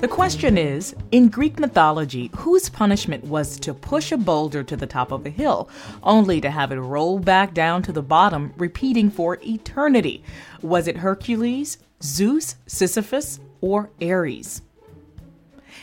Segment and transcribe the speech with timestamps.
[0.00, 4.86] The question is In Greek mythology, whose punishment was to push a boulder to the
[4.86, 5.68] top of a hill,
[6.04, 10.22] only to have it roll back down to the bottom, repeating for eternity?
[10.62, 14.62] Was it Hercules, Zeus, Sisyphus, or Ares?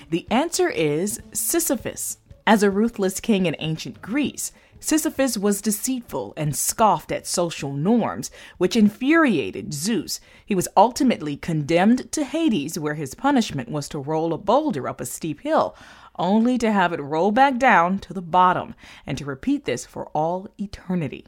[0.10, 2.20] The answer is Sisyphus.
[2.48, 4.52] As a ruthless king in ancient Greece,
[4.86, 8.30] Sisyphus was deceitful and scoffed at social norms,
[8.60, 10.20] which infuriated Zeus.
[10.46, 15.02] He was ultimately condemned to Hades, where his punishment was to roll a boulder up
[15.02, 15.76] a steep hill,
[16.20, 18.76] only to have it roll back down to the bottom,
[19.08, 21.26] and to repeat this for all eternity.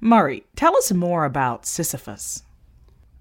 [0.00, 2.42] Murray, tell us more about Sisyphus.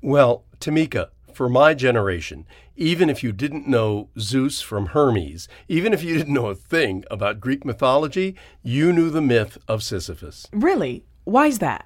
[0.01, 6.03] Well, Tamika, for my generation, even if you didn't know Zeus from Hermes, even if
[6.03, 10.47] you didn't know a thing about Greek mythology, you knew the myth of Sisyphus.
[10.51, 11.05] Really?
[11.25, 11.85] Why's that?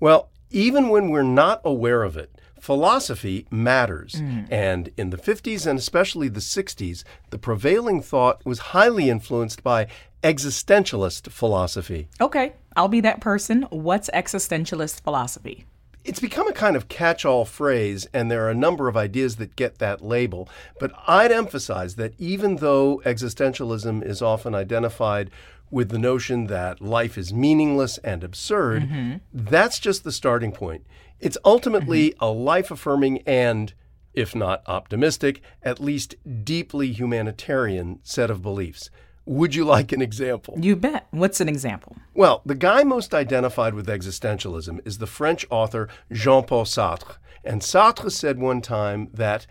[0.00, 4.16] Well, even when we're not aware of it, philosophy matters.
[4.16, 4.48] Mm.
[4.50, 9.86] And in the 50s and especially the 60s, the prevailing thought was highly influenced by
[10.22, 12.08] existentialist philosophy.
[12.20, 13.62] Okay, I'll be that person.
[13.70, 15.64] What's existentialist philosophy?
[16.04, 19.36] It's become a kind of catch all phrase, and there are a number of ideas
[19.36, 20.48] that get that label.
[20.78, 25.30] But I'd emphasize that even though existentialism is often identified
[25.70, 29.16] with the notion that life is meaningless and absurd, mm-hmm.
[29.32, 30.84] that's just the starting point.
[31.20, 32.24] It's ultimately mm-hmm.
[32.24, 33.72] a life affirming and,
[34.14, 38.90] if not optimistic, at least deeply humanitarian set of beliefs.
[39.26, 40.56] Would you like an example?
[40.58, 41.06] You bet.
[41.10, 41.96] What's an example?
[42.12, 47.16] Well, the guy most identified with existentialism is the French author Jean Paul Sartre.
[47.44, 49.46] And Sartre said one time that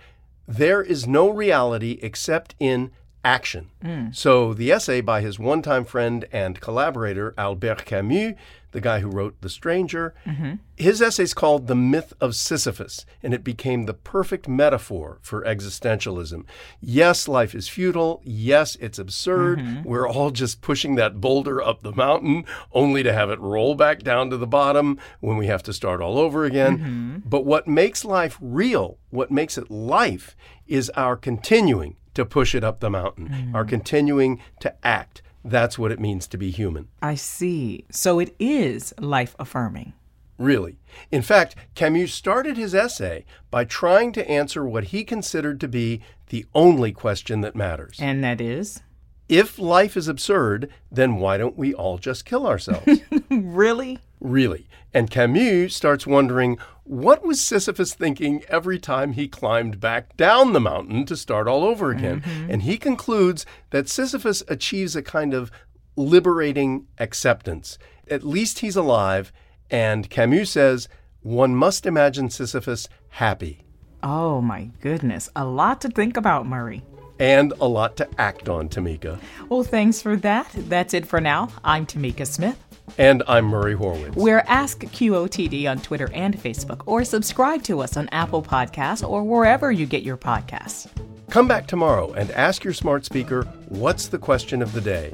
[0.48, 2.92] there is no reality except in
[3.24, 3.70] action.
[3.84, 4.16] Mm.
[4.16, 8.36] So the essay by his one time friend and collaborator, Albert Camus,
[8.72, 10.56] the guy who wrote The Stranger, mm-hmm.
[10.76, 15.44] his essay is called The Myth of Sisyphus, and it became the perfect metaphor for
[15.44, 16.46] existentialism.
[16.80, 18.22] Yes, life is futile.
[18.24, 19.60] Yes, it's absurd.
[19.60, 19.84] Mm-hmm.
[19.84, 24.04] We're all just pushing that boulder up the mountain only to have it roll back
[24.04, 26.78] down to the bottom when we have to start all over again.
[26.78, 27.18] Mm-hmm.
[27.26, 30.36] But what makes life real, what makes it life,
[30.68, 33.56] is our continuing to push it up the mountain, mm.
[33.56, 35.22] are continuing to act.
[35.44, 36.88] That's what it means to be human.
[37.02, 37.86] I see.
[37.90, 39.94] So it is life affirming.
[40.38, 40.78] Really.
[41.12, 46.02] In fact, Camus started his essay by trying to answer what he considered to be
[46.28, 47.98] the only question that matters.
[48.00, 48.82] And that is?
[49.28, 53.02] If life is absurd, then why don't we all just kill ourselves?
[53.30, 54.00] really?
[54.20, 54.68] Really.
[54.94, 60.60] And Camus starts wondering what was Sisyphus thinking every time he climbed back down the
[60.60, 62.22] mountain to start all over again?
[62.22, 62.52] Mm-hmm.
[62.52, 65.52] And he concludes that Sisyphus achieves a kind of
[65.96, 67.78] liberating acceptance.
[68.10, 69.32] At least he's alive.
[69.70, 70.90] And Camus says
[71.22, 73.64] one must imagine Sisyphus happy.
[74.02, 75.30] Oh my goodness.
[75.36, 76.84] A lot to think about, Murray
[77.20, 79.20] and a lot to act on, Tamika.
[79.50, 80.50] Well, thanks for that.
[80.56, 81.50] That's it for now.
[81.64, 82.58] I'm Tamika Smith.
[82.98, 84.16] And I'm Murray Horwitz.
[84.16, 89.24] We're Ask QOTD on Twitter and Facebook, or subscribe to us on Apple Podcasts or
[89.24, 90.90] wherever you get your podcasts.
[91.30, 95.12] Come back tomorrow and ask your smart speaker what's the question of the day?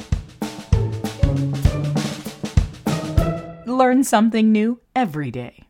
[3.66, 5.65] Learn something new every day.